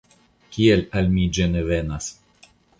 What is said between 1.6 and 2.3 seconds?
venas?